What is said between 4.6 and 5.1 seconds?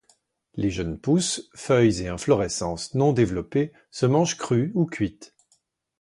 ou